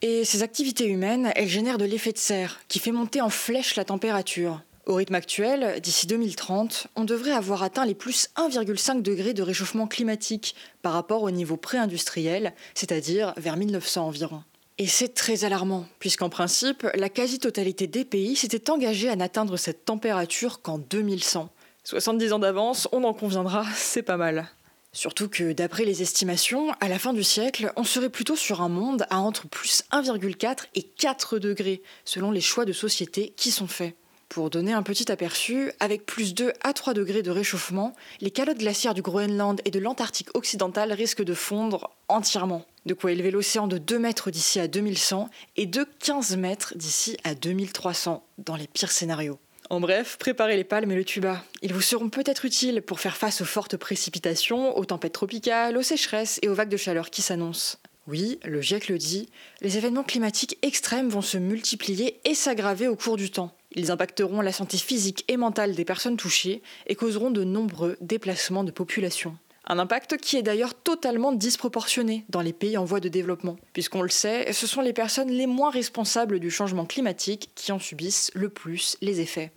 Et 0.00 0.24
ces 0.24 0.42
activités 0.42 0.86
humaines, 0.86 1.32
elles 1.36 1.48
génèrent 1.48 1.78
de 1.78 1.84
l'effet 1.84 2.12
de 2.12 2.18
serre, 2.18 2.60
qui 2.68 2.78
fait 2.78 2.92
monter 2.92 3.20
en 3.20 3.28
flèche 3.28 3.76
la 3.76 3.84
température. 3.84 4.62
Au 4.86 4.94
rythme 4.94 5.14
actuel, 5.14 5.80
d'ici 5.82 6.06
2030, 6.06 6.88
on 6.96 7.04
devrait 7.04 7.32
avoir 7.32 7.62
atteint 7.62 7.86
les 7.86 7.94
plus 7.94 8.28
1,5 8.36 9.02
degrés 9.02 9.34
de 9.34 9.42
réchauffement 9.42 9.86
climatique 9.86 10.54
par 10.82 10.92
rapport 10.92 11.22
au 11.22 11.30
niveau 11.30 11.56
pré-industriel, 11.56 12.54
c'est-à-dire 12.74 13.34
vers 13.36 13.56
1900 13.56 14.06
environ. 14.06 14.42
Et 14.76 14.88
c'est 14.88 15.14
très 15.14 15.44
alarmant, 15.44 15.86
puisqu'en 16.00 16.28
principe, 16.28 16.84
la 16.94 17.08
quasi-totalité 17.08 17.86
des 17.86 18.04
pays 18.04 18.34
s'était 18.34 18.70
engagée 18.70 19.08
à 19.08 19.14
n'atteindre 19.14 19.56
cette 19.56 19.84
température 19.84 20.62
qu'en 20.62 20.78
2100. 20.78 21.48
70 21.84 22.32
ans 22.32 22.38
d'avance, 22.40 22.88
on 22.90 23.04
en 23.04 23.14
conviendra, 23.14 23.64
c'est 23.76 24.02
pas 24.02 24.16
mal. 24.16 24.48
Surtout 24.90 25.28
que, 25.28 25.52
d'après 25.52 25.84
les 25.84 26.02
estimations, 26.02 26.72
à 26.80 26.88
la 26.88 26.98
fin 26.98 27.12
du 27.12 27.22
siècle, 27.22 27.72
on 27.76 27.84
serait 27.84 28.10
plutôt 28.10 28.34
sur 28.34 28.62
un 28.62 28.68
monde 28.68 29.06
à 29.10 29.18
entre 29.18 29.46
plus 29.46 29.84
1,4 29.92 30.64
et 30.74 30.82
4 30.82 31.38
degrés, 31.38 31.82
selon 32.04 32.32
les 32.32 32.40
choix 32.40 32.64
de 32.64 32.72
société 32.72 33.32
qui 33.36 33.52
sont 33.52 33.68
faits. 33.68 33.94
Pour 34.28 34.50
donner 34.50 34.72
un 34.72 34.82
petit 34.82 35.12
aperçu, 35.12 35.70
avec 35.80 36.06
plus 36.06 36.34
2 36.34 36.52
à 36.62 36.72
3 36.72 36.94
degrés 36.94 37.22
de 37.22 37.30
réchauffement, 37.30 37.94
les 38.20 38.30
calottes 38.30 38.58
glaciaires 38.58 38.94
du 38.94 39.02
Groenland 39.02 39.60
et 39.64 39.70
de 39.70 39.78
l'Antarctique 39.78 40.34
occidental 40.34 40.92
risquent 40.92 41.24
de 41.24 41.34
fondre 41.34 41.90
entièrement. 42.08 42.64
De 42.86 42.94
quoi 42.94 43.12
élever 43.12 43.30
l'océan 43.30 43.66
de 43.66 43.78
2 43.78 43.98
mètres 43.98 44.30
d'ici 44.30 44.60
à 44.60 44.68
2100 44.68 45.28
et 45.56 45.66
de 45.66 45.86
15 46.00 46.36
mètres 46.36 46.74
d'ici 46.76 47.16
à 47.24 47.34
2300, 47.34 48.24
dans 48.38 48.56
les 48.56 48.66
pires 48.66 48.92
scénarios. 48.92 49.38
En 49.70 49.80
bref, 49.80 50.18
préparez 50.18 50.56
les 50.56 50.64
palmes 50.64 50.92
et 50.92 50.96
le 50.96 51.04
tuba. 51.04 51.42
Ils 51.62 51.72
vous 51.72 51.80
seront 51.80 52.10
peut-être 52.10 52.44
utiles 52.44 52.82
pour 52.82 53.00
faire 53.00 53.16
face 53.16 53.40
aux 53.40 53.46
fortes 53.46 53.76
précipitations, 53.76 54.76
aux 54.76 54.84
tempêtes 54.84 55.14
tropicales, 55.14 55.76
aux 55.78 55.82
sécheresses 55.82 56.38
et 56.42 56.48
aux 56.48 56.54
vagues 56.54 56.68
de 56.68 56.76
chaleur 56.76 57.08
qui 57.08 57.22
s'annoncent. 57.22 57.78
Oui, 58.06 58.38
le 58.44 58.60
GIEC 58.60 58.88
le 58.88 58.98
dit, 58.98 59.30
les 59.62 59.78
événements 59.78 60.02
climatiques 60.02 60.58
extrêmes 60.60 61.08
vont 61.08 61.22
se 61.22 61.38
multiplier 61.38 62.20
et 62.26 62.34
s'aggraver 62.34 62.86
au 62.86 62.96
cours 62.96 63.16
du 63.16 63.30
temps. 63.30 63.56
Ils 63.74 63.90
impacteront 63.90 64.40
la 64.40 64.52
santé 64.52 64.76
physique 64.76 65.24
et 65.28 65.36
mentale 65.36 65.74
des 65.74 65.84
personnes 65.84 66.16
touchées 66.16 66.62
et 66.86 66.94
causeront 66.94 67.30
de 67.30 67.44
nombreux 67.44 67.96
déplacements 68.00 68.64
de 68.64 68.70
population. 68.70 69.36
Un 69.66 69.78
impact 69.78 70.18
qui 70.18 70.36
est 70.36 70.42
d'ailleurs 70.42 70.74
totalement 70.74 71.32
disproportionné 71.32 72.26
dans 72.28 72.42
les 72.42 72.52
pays 72.52 72.76
en 72.76 72.84
voie 72.84 73.00
de 73.00 73.08
développement, 73.08 73.56
puisqu'on 73.72 74.02
le 74.02 74.10
sait, 74.10 74.52
ce 74.52 74.66
sont 74.66 74.82
les 74.82 74.92
personnes 74.92 75.30
les 75.30 75.46
moins 75.46 75.70
responsables 75.70 76.38
du 76.38 76.50
changement 76.50 76.84
climatique 76.84 77.50
qui 77.54 77.72
en 77.72 77.78
subissent 77.78 78.30
le 78.34 78.50
plus 78.50 78.98
les 79.00 79.20
effets. 79.20 79.52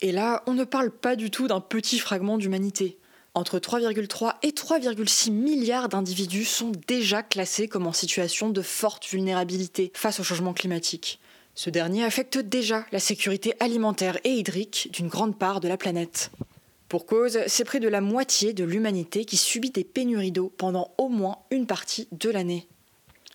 Et 0.00 0.12
là, 0.12 0.42
on 0.46 0.52
ne 0.52 0.64
parle 0.64 0.90
pas 0.90 1.16
du 1.16 1.30
tout 1.30 1.48
d'un 1.48 1.60
petit 1.60 1.98
fragment 1.98 2.36
d'humanité. 2.36 2.98
Entre 3.34 3.58
3,3 3.58 4.34
et 4.42 4.50
3,6 4.50 5.30
milliards 5.30 5.88
d'individus 5.88 6.44
sont 6.44 6.72
déjà 6.86 7.22
classés 7.22 7.68
comme 7.68 7.86
en 7.86 7.92
situation 7.92 8.50
de 8.50 8.62
forte 8.62 9.06
vulnérabilité 9.06 9.92
face 9.94 10.20
au 10.20 10.24
changement 10.24 10.52
climatique. 10.52 11.20
Ce 11.58 11.70
dernier 11.70 12.04
affecte 12.04 12.38
déjà 12.38 12.86
la 12.92 13.00
sécurité 13.00 13.52
alimentaire 13.58 14.16
et 14.22 14.30
hydrique 14.30 14.90
d'une 14.92 15.08
grande 15.08 15.36
part 15.36 15.58
de 15.58 15.66
la 15.66 15.76
planète. 15.76 16.30
Pour 16.88 17.04
cause, 17.04 17.40
c'est 17.48 17.64
près 17.64 17.80
de 17.80 17.88
la 17.88 18.00
moitié 18.00 18.52
de 18.52 18.62
l'humanité 18.62 19.24
qui 19.24 19.36
subit 19.36 19.72
des 19.72 19.82
pénuries 19.82 20.30
d'eau 20.30 20.52
pendant 20.56 20.94
au 20.98 21.08
moins 21.08 21.38
une 21.50 21.66
partie 21.66 22.06
de 22.12 22.30
l'année. 22.30 22.68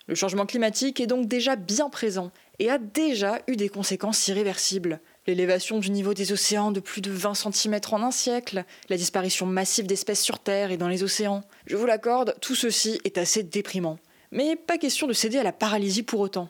Le 0.07 0.15
changement 0.15 0.45
climatique 0.45 1.01
est 1.01 1.05
donc 1.05 1.27
déjà 1.27 1.57
bien 1.57 1.89
présent 1.89 2.31
et 2.59 2.69
a 2.69 2.77
déjà 2.77 3.41
eu 3.47 3.57
des 3.57 3.67
conséquences 3.67 4.25
irréversibles 4.29 5.01
l'élévation 5.27 5.79
du 5.79 5.91
niveau 5.91 6.13
des 6.13 6.31
océans 6.31 6.71
de 6.71 6.79
plus 6.79 7.01
de 7.01 7.11
20 7.11 7.33
cm 7.33 7.81
en 7.91 8.03
un 8.03 8.11
siècle, 8.11 8.63
la 8.87 8.95
disparition 8.95 9.45
massive 9.45 9.85
d'espèces 9.85 10.21
sur 10.21 10.39
Terre 10.39 10.71
et 10.71 10.77
dans 10.77 10.87
les 10.87 11.03
océans. 11.03 11.41
Je 11.65 11.75
vous 11.75 11.85
l'accorde, 11.85 12.37
tout 12.39 12.55
ceci 12.55 13.01
est 13.03 13.17
assez 13.17 13.43
déprimant. 13.43 13.99
Mais 14.31 14.55
pas 14.55 14.77
question 14.77 15.07
de 15.07 15.13
céder 15.13 15.39
à 15.39 15.43
la 15.43 15.51
paralysie 15.51 16.03
pour 16.03 16.21
autant. 16.21 16.47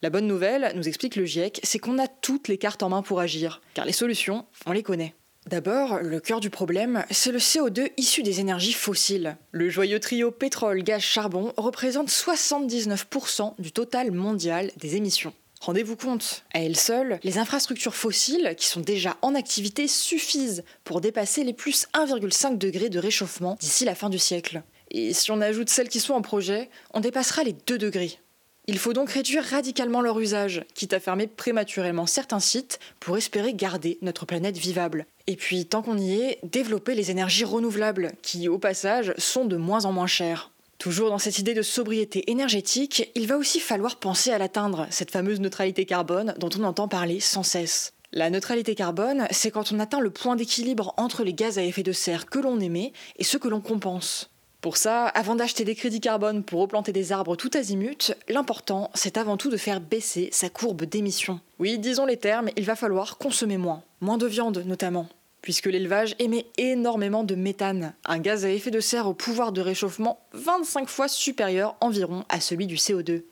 La 0.00 0.10
bonne 0.10 0.28
nouvelle, 0.28 0.72
nous 0.76 0.86
explique 0.86 1.16
le 1.16 1.24
GIEC, 1.24 1.60
c'est 1.64 1.80
qu'on 1.80 1.98
a 1.98 2.06
toutes 2.06 2.46
les 2.46 2.56
cartes 2.56 2.84
en 2.84 2.88
main 2.88 3.02
pour 3.02 3.18
agir, 3.18 3.60
car 3.74 3.84
les 3.84 3.92
solutions, 3.92 4.46
on 4.64 4.72
les 4.72 4.84
connaît. 4.84 5.14
D'abord, 5.48 5.98
le 6.00 6.20
cœur 6.20 6.38
du 6.38 6.50
problème, 6.50 7.04
c'est 7.10 7.32
le 7.32 7.38
CO2 7.38 7.90
issu 7.96 8.22
des 8.22 8.38
énergies 8.38 8.74
fossiles. 8.74 9.36
Le 9.50 9.70
joyeux 9.70 9.98
trio 9.98 10.30
pétrole, 10.30 10.82
gaz, 10.82 11.00
charbon 11.00 11.52
représente 11.56 12.10
79% 12.10 13.54
du 13.58 13.72
total 13.72 14.12
mondial 14.12 14.70
des 14.76 14.94
émissions. 14.94 15.32
Rendez-vous 15.60 15.96
compte, 15.96 16.44
à 16.54 16.60
elles 16.60 16.76
seules, 16.76 17.18
les 17.24 17.38
infrastructures 17.38 17.96
fossiles, 17.96 18.54
qui 18.56 18.66
sont 18.66 18.80
déjà 18.80 19.16
en 19.22 19.34
activité, 19.34 19.88
suffisent 19.88 20.62
pour 20.84 21.00
dépasser 21.00 21.42
les 21.42 21.54
plus 21.54 21.88
1,5 21.94 22.58
degrés 22.58 22.90
de 22.90 23.00
réchauffement 23.00 23.56
d'ici 23.58 23.84
la 23.84 23.96
fin 23.96 24.10
du 24.10 24.18
siècle. 24.18 24.62
Et 24.90 25.12
si 25.12 25.32
on 25.32 25.40
ajoute 25.40 25.70
celles 25.70 25.88
qui 25.88 25.98
sont 25.98 26.14
en 26.14 26.22
projet, 26.22 26.70
on 26.94 27.00
dépassera 27.00 27.42
les 27.42 27.54
2 27.66 27.78
degrés. 27.78 28.20
Il 28.70 28.76
faut 28.76 28.92
donc 28.92 29.08
réduire 29.08 29.44
radicalement 29.44 30.02
leur 30.02 30.20
usage, 30.20 30.62
quitte 30.74 30.92
à 30.92 31.00
fermer 31.00 31.26
prématurément 31.26 32.04
certains 32.04 32.38
sites 32.38 32.78
pour 33.00 33.16
espérer 33.16 33.54
garder 33.54 33.96
notre 34.02 34.26
planète 34.26 34.58
vivable. 34.58 35.06
Et 35.26 35.36
puis, 35.36 35.64
tant 35.64 35.80
qu'on 35.80 35.96
y 35.96 36.20
est, 36.20 36.38
développer 36.42 36.94
les 36.94 37.10
énergies 37.10 37.46
renouvelables, 37.46 38.12
qui, 38.20 38.46
au 38.46 38.58
passage, 38.58 39.14
sont 39.16 39.46
de 39.46 39.56
moins 39.56 39.86
en 39.86 39.92
moins 39.92 40.06
chères. 40.06 40.50
Toujours 40.76 41.08
dans 41.08 41.18
cette 41.18 41.38
idée 41.38 41.54
de 41.54 41.62
sobriété 41.62 42.30
énergétique, 42.30 43.10
il 43.14 43.26
va 43.26 43.38
aussi 43.38 43.58
falloir 43.58 43.96
penser 43.96 44.32
à 44.32 44.38
l'atteindre, 44.38 44.86
cette 44.90 45.12
fameuse 45.12 45.40
neutralité 45.40 45.86
carbone 45.86 46.34
dont 46.36 46.50
on 46.58 46.64
entend 46.64 46.88
parler 46.88 47.20
sans 47.20 47.42
cesse. 47.42 47.94
La 48.12 48.28
neutralité 48.28 48.74
carbone, 48.74 49.26
c'est 49.30 49.50
quand 49.50 49.72
on 49.72 49.80
atteint 49.80 50.00
le 50.00 50.10
point 50.10 50.36
d'équilibre 50.36 50.92
entre 50.98 51.24
les 51.24 51.32
gaz 51.32 51.58
à 51.58 51.62
effet 51.62 51.82
de 51.82 51.92
serre 51.92 52.26
que 52.26 52.38
l'on 52.38 52.60
émet 52.60 52.92
et 53.16 53.24
ceux 53.24 53.38
que 53.38 53.48
l'on 53.48 53.62
compense. 53.62 54.28
Pour 54.60 54.76
ça, 54.76 55.06
avant 55.06 55.36
d'acheter 55.36 55.64
des 55.64 55.76
crédits 55.76 56.00
carbone 56.00 56.42
pour 56.42 56.60
replanter 56.60 56.92
des 56.92 57.12
arbres 57.12 57.36
tout 57.36 57.50
azimut, 57.54 58.12
l'important, 58.28 58.90
c'est 58.92 59.16
avant 59.16 59.36
tout 59.36 59.50
de 59.50 59.56
faire 59.56 59.80
baisser 59.80 60.30
sa 60.32 60.48
courbe 60.48 60.84
d'émissions. 60.84 61.38
Oui, 61.60 61.78
disons 61.78 62.06
les 62.06 62.16
termes, 62.16 62.50
il 62.56 62.64
va 62.64 62.74
falloir 62.74 63.18
consommer 63.18 63.56
moins, 63.56 63.84
moins 64.00 64.18
de 64.18 64.26
viande 64.26 64.64
notamment, 64.66 65.08
puisque 65.42 65.66
l'élevage 65.66 66.16
émet 66.18 66.46
énormément 66.56 67.22
de 67.22 67.36
méthane, 67.36 67.94
un 68.04 68.18
gaz 68.18 68.44
à 68.44 68.50
effet 68.50 68.72
de 68.72 68.80
serre 68.80 69.06
au 69.06 69.14
pouvoir 69.14 69.52
de 69.52 69.60
réchauffement 69.60 70.18
25 70.32 70.88
fois 70.88 71.06
supérieur 71.06 71.76
environ 71.80 72.24
à 72.28 72.40
celui 72.40 72.66
du 72.66 72.74
CO2. 72.74 73.22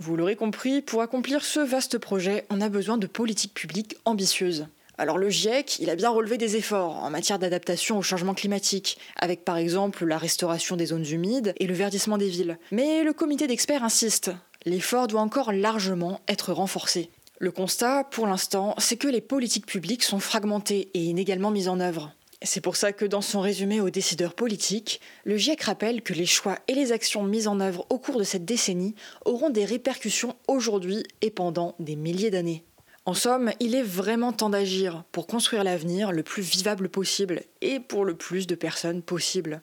Vous 0.00 0.16
l'aurez 0.16 0.34
compris, 0.34 0.82
pour 0.82 1.02
accomplir 1.02 1.44
ce 1.44 1.60
vaste 1.60 1.98
projet, 1.98 2.46
on 2.50 2.60
a 2.60 2.68
besoin 2.68 2.98
de 2.98 3.06
politiques 3.06 3.54
publiques 3.54 3.96
ambitieuses. 4.04 4.66
Alors 4.96 5.18
le 5.18 5.28
GIEC, 5.28 5.80
il 5.80 5.90
a 5.90 5.96
bien 5.96 6.10
relevé 6.10 6.38
des 6.38 6.56
efforts 6.56 7.02
en 7.02 7.10
matière 7.10 7.40
d'adaptation 7.40 7.98
au 7.98 8.02
changement 8.02 8.34
climatique, 8.34 8.96
avec 9.16 9.44
par 9.44 9.56
exemple 9.56 10.04
la 10.04 10.18
restauration 10.18 10.76
des 10.76 10.86
zones 10.86 11.06
humides 11.06 11.52
et 11.58 11.66
le 11.66 11.74
verdissement 11.74 12.16
des 12.16 12.28
villes. 12.28 12.58
Mais 12.70 13.02
le 13.02 13.12
comité 13.12 13.48
d'experts 13.48 13.82
insiste, 13.82 14.30
l'effort 14.64 15.08
doit 15.08 15.20
encore 15.20 15.52
largement 15.52 16.20
être 16.28 16.52
renforcé. 16.52 17.10
Le 17.40 17.50
constat, 17.50 18.04
pour 18.04 18.28
l'instant, 18.28 18.76
c'est 18.78 18.96
que 18.96 19.08
les 19.08 19.20
politiques 19.20 19.66
publiques 19.66 20.04
sont 20.04 20.20
fragmentées 20.20 20.88
et 20.94 21.00
inégalement 21.00 21.50
mises 21.50 21.68
en 21.68 21.80
œuvre. 21.80 22.12
C'est 22.42 22.60
pour 22.60 22.76
ça 22.76 22.92
que 22.92 23.04
dans 23.04 23.22
son 23.22 23.40
résumé 23.40 23.80
aux 23.80 23.90
décideurs 23.90 24.34
politiques, 24.34 25.00
le 25.24 25.36
GIEC 25.36 25.62
rappelle 25.62 26.02
que 26.02 26.12
les 26.12 26.26
choix 26.26 26.58
et 26.68 26.74
les 26.74 26.92
actions 26.92 27.24
mises 27.24 27.48
en 27.48 27.58
œuvre 27.58 27.84
au 27.90 27.98
cours 27.98 28.18
de 28.18 28.24
cette 28.24 28.44
décennie 28.44 28.94
auront 29.24 29.50
des 29.50 29.64
répercussions 29.64 30.36
aujourd'hui 30.46 31.02
et 31.20 31.30
pendant 31.30 31.74
des 31.80 31.96
milliers 31.96 32.30
d'années. 32.30 32.62
En 33.06 33.12
somme, 33.12 33.52
il 33.60 33.74
est 33.74 33.82
vraiment 33.82 34.32
temps 34.32 34.48
d'agir 34.48 35.04
pour 35.12 35.26
construire 35.26 35.62
l'avenir 35.62 36.10
le 36.10 36.22
plus 36.22 36.42
vivable 36.42 36.88
possible 36.88 37.42
et 37.60 37.78
pour 37.78 38.06
le 38.06 38.14
plus 38.14 38.46
de 38.46 38.54
personnes 38.54 39.02
possible. 39.02 39.60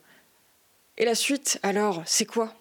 Et 1.00 1.06
la 1.06 1.16
suite, 1.16 1.60
alors, 1.64 2.04
c'est 2.06 2.26
quoi? 2.26 2.54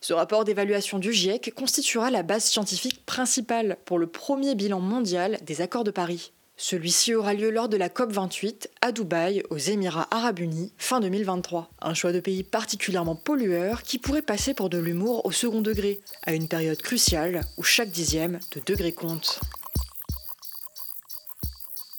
Ce 0.00 0.12
rapport 0.12 0.44
d'évaluation 0.44 0.98
du 0.98 1.12
GIEC 1.12 1.54
constituera 1.54 2.10
la 2.10 2.24
base 2.24 2.44
scientifique 2.44 3.06
principale 3.06 3.76
pour 3.84 3.98
le 3.98 4.08
premier 4.08 4.56
bilan 4.56 4.80
mondial 4.80 5.38
des 5.42 5.60
accords 5.60 5.84
de 5.84 5.92
Paris. 5.92 6.32
Celui-ci 6.56 7.14
aura 7.14 7.34
lieu 7.34 7.50
lors 7.50 7.68
de 7.68 7.76
la 7.76 7.88
COP28 7.88 8.68
à 8.80 8.90
Dubaï, 8.90 9.44
aux 9.50 9.58
Émirats 9.58 10.08
arabes 10.10 10.40
unis, 10.40 10.72
fin 10.76 11.00
2023. 11.00 11.70
Un 11.82 11.94
choix 11.94 12.12
de 12.12 12.20
pays 12.20 12.42
particulièrement 12.42 13.14
pollueur 13.14 13.82
qui 13.82 13.98
pourrait 13.98 14.22
passer 14.22 14.54
pour 14.54 14.70
de 14.70 14.78
l'humour 14.78 15.24
au 15.24 15.32
second 15.32 15.60
degré, 15.60 16.00
à 16.22 16.32
une 16.32 16.48
période 16.48 16.80
cruciale 16.80 17.42
où 17.58 17.62
chaque 17.62 17.90
dixième 17.90 18.40
de 18.54 18.60
degré 18.66 18.92
compte. 18.92 19.38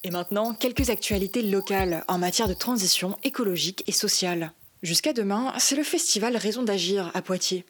Et 0.07 0.09
maintenant, 0.09 0.53
quelques 0.53 0.89
actualités 0.89 1.41
locales 1.41 2.05
en 2.07 2.17
matière 2.17 2.47
de 2.47 2.53
transition 2.53 3.17
écologique 3.25 3.83
et 3.87 3.91
sociale. 3.91 4.53
Jusqu'à 4.81 5.11
demain, 5.11 5.51
c'est 5.57 5.75
le 5.75 5.83
festival 5.83 6.37
Raison 6.37 6.63
d'agir 6.63 7.11
à 7.13 7.21
Poitiers. 7.21 7.65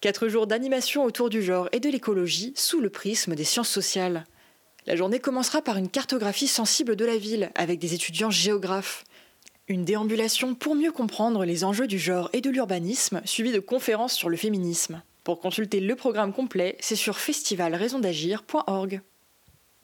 Quatre 0.00 0.28
jours 0.28 0.46
d'animation 0.46 1.02
autour 1.02 1.28
du 1.28 1.42
genre 1.42 1.68
et 1.72 1.80
de 1.80 1.88
l'écologie 1.88 2.52
sous 2.54 2.80
le 2.80 2.88
prisme 2.88 3.34
des 3.34 3.42
sciences 3.42 3.68
sociales. 3.68 4.26
La 4.86 4.94
journée 4.94 5.18
commencera 5.18 5.60
par 5.60 5.76
une 5.76 5.88
cartographie 5.88 6.46
sensible 6.46 6.94
de 6.94 7.04
la 7.04 7.16
ville 7.16 7.50
avec 7.56 7.80
des 7.80 7.94
étudiants 7.94 8.30
géographes. 8.30 9.02
Une 9.66 9.84
déambulation 9.84 10.54
pour 10.54 10.76
mieux 10.76 10.92
comprendre 10.92 11.44
les 11.44 11.64
enjeux 11.64 11.88
du 11.88 11.98
genre 11.98 12.30
et 12.32 12.42
de 12.42 12.50
l'urbanisme, 12.50 13.22
suivie 13.24 13.50
de 13.50 13.58
conférences 13.58 14.14
sur 14.14 14.28
le 14.28 14.36
féminisme. 14.36 15.02
Pour 15.24 15.40
consulter 15.40 15.80
le 15.80 15.96
programme 15.96 16.32
complet, 16.32 16.76
c'est 16.78 16.94
sur 16.94 17.18
festivalraisondagir.org. 17.18 19.00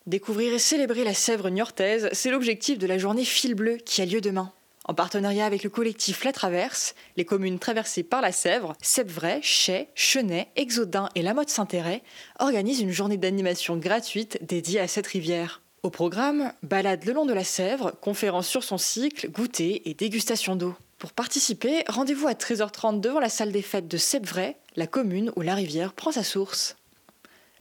Découvrir 0.09 0.55
et 0.55 0.57
célébrer 0.57 1.03
la 1.03 1.13
Sèvre 1.13 1.51
niortaise, 1.51 2.09
c'est 2.13 2.31
l'objectif 2.31 2.79
de 2.79 2.87
la 2.87 2.97
journée 2.97 3.23
Fil 3.23 3.53
Bleu 3.53 3.77
qui 3.77 4.01
a 4.01 4.07
lieu 4.07 4.21
demain. 4.21 4.51
En 4.85 4.95
partenariat 4.95 5.45
avec 5.45 5.61
le 5.61 5.69
collectif 5.69 6.23
La 6.23 6.31
Traverse, 6.31 6.95
les 7.15 7.25
communes 7.25 7.59
traversées 7.59 8.01
par 8.01 8.19
la 8.19 8.31
Sèvre, 8.31 8.73
Sèvres, 8.81 9.37
Chais, 9.43 9.89
Chenay, 9.93 10.47
Exodin 10.55 11.09
et 11.13 11.21
La 11.21 11.35
Motte 11.35 11.51
Saint-Héret 11.51 12.01
organisent 12.39 12.79
une 12.79 12.89
journée 12.89 13.17
d'animation 13.17 13.77
gratuite 13.77 14.39
dédiée 14.41 14.79
à 14.79 14.87
cette 14.87 15.05
rivière. 15.05 15.61
Au 15.83 15.91
programme, 15.91 16.53
balade 16.63 17.05
le 17.05 17.13
long 17.13 17.27
de 17.27 17.33
la 17.33 17.43
Sèvre, 17.43 17.93
conférences 18.01 18.47
sur 18.47 18.63
son 18.63 18.79
cycle, 18.79 19.29
goûter 19.29 19.87
et 19.87 19.93
dégustation 19.93 20.55
d'eau. 20.55 20.73
Pour 20.97 21.13
participer, 21.13 21.83
rendez-vous 21.87 22.25
à 22.25 22.33
13h30 22.33 22.99
devant 22.99 23.19
la 23.19 23.29
salle 23.29 23.51
des 23.51 23.61
fêtes 23.61 23.87
de 23.87 23.97
Sèvres, 23.97 24.55
la 24.75 24.87
commune 24.87 25.31
où 25.35 25.41
la 25.41 25.53
rivière 25.53 25.93
prend 25.93 26.11
sa 26.11 26.23
source. 26.23 26.77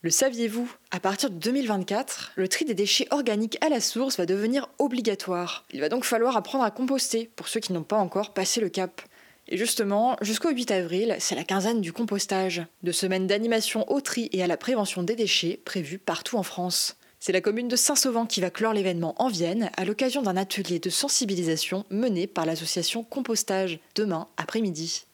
Le 0.02 0.10
saviez-vous 0.10 0.70
À 0.92 1.00
partir 1.00 1.28
de 1.28 1.34
2024, 1.34 2.34
le 2.36 2.46
tri 2.46 2.64
des 2.64 2.74
déchets 2.74 3.08
organiques 3.10 3.58
à 3.60 3.68
la 3.68 3.80
source 3.80 4.16
va 4.16 4.26
devenir 4.26 4.68
obligatoire. 4.78 5.64
Il 5.72 5.80
va 5.80 5.88
donc 5.88 6.04
falloir 6.04 6.36
apprendre 6.36 6.62
à 6.62 6.70
composter 6.70 7.28
pour 7.34 7.48
ceux 7.48 7.58
qui 7.58 7.72
n'ont 7.72 7.82
pas 7.82 7.96
encore 7.96 8.32
passé 8.32 8.60
le 8.60 8.68
cap. 8.68 9.02
Et 9.48 9.56
justement, 9.56 10.16
jusqu'au 10.20 10.50
8 10.50 10.70
avril, 10.70 11.16
c'est 11.18 11.34
la 11.34 11.42
quinzaine 11.42 11.80
du 11.80 11.92
compostage, 11.92 12.62
de 12.84 12.92
semaines 12.92 13.26
d'animation 13.26 13.90
au 13.90 14.00
tri 14.00 14.28
et 14.30 14.40
à 14.40 14.46
la 14.46 14.56
prévention 14.56 15.02
des 15.02 15.16
déchets 15.16 15.60
prévues 15.64 15.98
partout 15.98 16.36
en 16.36 16.44
France. 16.44 16.96
C'est 17.18 17.32
la 17.32 17.40
commune 17.40 17.66
de 17.66 17.74
Saint-Sauvent 17.74 18.28
qui 18.28 18.40
va 18.40 18.50
clore 18.50 18.74
l'événement 18.74 19.20
en 19.20 19.26
Vienne 19.26 19.72
à 19.76 19.84
l'occasion 19.84 20.22
d'un 20.22 20.36
atelier 20.36 20.78
de 20.78 20.90
sensibilisation 20.90 21.84
mené 21.90 22.28
par 22.28 22.46
l'association 22.46 23.02
Compostage 23.02 23.80
demain 23.96 24.28
après-midi. 24.36 25.07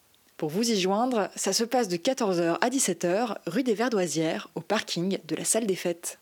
Pour 0.44 0.50
vous 0.50 0.70
y 0.70 0.78
joindre, 0.78 1.30
ça 1.36 1.54
se 1.54 1.64
passe 1.64 1.88
de 1.88 1.96
14h 1.96 2.58
à 2.60 2.68
17h, 2.68 3.36
rue 3.46 3.62
des 3.62 3.72
Verdoisières, 3.72 4.50
au 4.54 4.60
parking 4.60 5.18
de 5.24 5.34
la 5.34 5.44
salle 5.46 5.66
des 5.66 5.74
fêtes. 5.74 6.18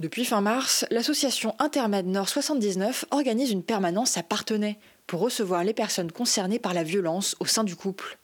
Depuis 0.00 0.24
fin 0.24 0.40
mars, 0.40 0.84
l'association 0.90 1.54
Intermed 1.60 2.04
Nord 2.04 2.28
79 2.28 3.04
organise 3.12 3.52
une 3.52 3.62
permanence 3.62 4.16
à 4.16 4.24
Partenay 4.24 4.76
pour 5.06 5.20
recevoir 5.20 5.62
les 5.62 5.72
personnes 5.72 6.10
concernées 6.10 6.58
par 6.58 6.74
la 6.74 6.82
violence 6.82 7.36
au 7.38 7.46
sein 7.46 7.62
du 7.62 7.76
couple. 7.76 8.18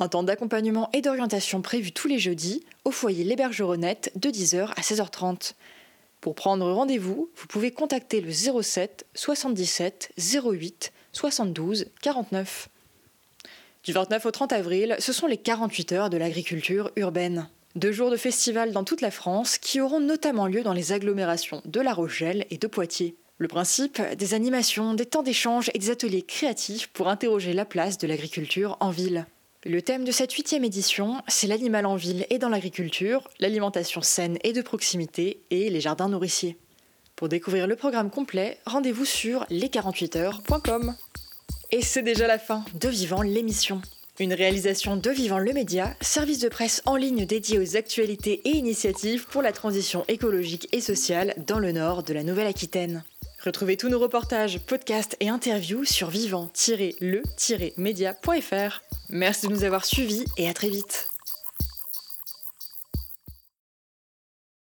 Un 0.00 0.08
temps 0.08 0.24
d'accompagnement 0.24 0.90
et 0.92 1.00
d'orientation 1.00 1.62
prévu 1.62 1.92
tous 1.92 2.08
les 2.08 2.18
jeudis 2.18 2.64
au 2.84 2.90
foyer 2.90 3.22
L'Hébergeronnette 3.22 4.10
de 4.16 4.30
10h 4.30 4.72
à 4.74 4.80
16h30. 4.80 5.52
Pour 6.20 6.34
prendre 6.34 6.68
rendez-vous, 6.72 7.30
vous 7.36 7.46
pouvez 7.46 7.70
contacter 7.70 8.20
le 8.20 8.32
07 8.32 9.06
77 9.14 10.10
08 10.18 10.92
72 11.12 11.86
49. 12.00 12.68
Du 13.84 13.92
29 13.92 14.26
au 14.26 14.30
30 14.30 14.52
avril, 14.52 14.94
ce 15.00 15.12
sont 15.12 15.26
les 15.26 15.36
48 15.36 15.90
heures 15.90 16.10
de 16.10 16.16
l'agriculture 16.16 16.92
urbaine. 16.94 17.48
Deux 17.74 17.90
jours 17.90 18.12
de 18.12 18.16
festival 18.16 18.70
dans 18.70 18.84
toute 18.84 19.00
la 19.00 19.10
France 19.10 19.58
qui 19.58 19.80
auront 19.80 19.98
notamment 19.98 20.46
lieu 20.46 20.62
dans 20.62 20.72
les 20.72 20.92
agglomérations 20.92 21.62
de 21.64 21.80
La 21.80 21.92
Rochelle 21.92 22.46
et 22.50 22.58
de 22.58 22.66
Poitiers. 22.68 23.16
Le 23.38 23.48
principe, 23.48 24.00
des 24.16 24.34
animations, 24.34 24.94
des 24.94 25.06
temps 25.06 25.24
d'échange 25.24 25.68
et 25.74 25.80
des 25.80 25.90
ateliers 25.90 26.22
créatifs 26.22 26.90
pour 26.90 27.08
interroger 27.08 27.54
la 27.54 27.64
place 27.64 27.98
de 27.98 28.06
l'agriculture 28.06 28.76
en 28.78 28.90
ville. 28.90 29.26
Le 29.64 29.82
thème 29.82 30.04
de 30.04 30.12
cette 30.12 30.32
huitième 30.32 30.62
édition, 30.62 31.20
c'est 31.26 31.48
l'animal 31.48 31.86
en 31.86 31.96
ville 31.96 32.24
et 32.30 32.38
dans 32.38 32.50
l'agriculture, 32.50 33.28
l'alimentation 33.40 34.00
saine 34.00 34.38
et 34.44 34.52
de 34.52 34.62
proximité 34.62 35.42
et 35.50 35.70
les 35.70 35.80
jardins 35.80 36.08
nourriciers. 36.08 36.56
Pour 37.16 37.28
découvrir 37.28 37.66
le 37.66 37.74
programme 37.74 38.10
complet, 38.10 38.58
rendez-vous 38.64 39.04
sur 39.04 39.44
les48heures.com. 39.50 40.94
Et 41.74 41.80
c'est 41.80 42.02
déjà 42.02 42.26
la 42.26 42.38
fin 42.38 42.66
de 42.74 42.90
Vivant 42.90 43.22
l'émission. 43.22 43.80
Une 44.20 44.34
réalisation 44.34 44.96
de 44.96 45.10
Vivant 45.10 45.38
le 45.38 45.54
Média, 45.54 45.96
service 46.02 46.38
de 46.38 46.50
presse 46.50 46.82
en 46.84 46.96
ligne 46.96 47.24
dédié 47.24 47.58
aux 47.58 47.78
actualités 47.78 48.42
et 48.44 48.50
initiatives 48.50 49.24
pour 49.26 49.40
la 49.40 49.52
transition 49.52 50.04
écologique 50.06 50.68
et 50.72 50.82
sociale 50.82 51.32
dans 51.46 51.58
le 51.58 51.72
nord 51.72 52.02
de 52.02 52.12
la 52.12 52.24
Nouvelle-Aquitaine. 52.24 53.04
Retrouvez 53.42 53.78
tous 53.78 53.88
nos 53.88 53.98
reportages, 53.98 54.60
podcasts 54.60 55.16
et 55.20 55.30
interviews 55.30 55.86
sur 55.86 56.10
vivant-le-média.fr. 56.10 58.82
Merci 59.08 59.48
de 59.48 59.52
nous 59.52 59.64
avoir 59.64 59.86
suivis 59.86 60.26
et 60.36 60.50
à 60.50 60.54
très 60.54 60.68
vite. 60.68 61.08